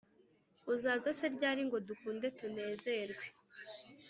[0.73, 3.25] Uzaza se ryari ngo dukunde tunezerwe